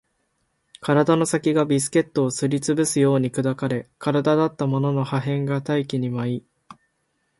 [0.79, 6.43] 体の先がビスケットをすり潰すように砕かれ、体だったものの破片が大気に舞い